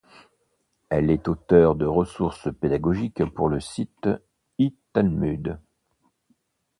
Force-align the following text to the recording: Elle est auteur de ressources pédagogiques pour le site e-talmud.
Elle 0.89 1.11
est 1.11 1.27
auteur 1.27 1.75
de 1.75 1.85
ressources 1.85 2.49
pédagogiques 2.59 3.23
pour 3.35 3.49
le 3.49 3.59
site 3.59 4.09
e-talmud. 4.59 5.59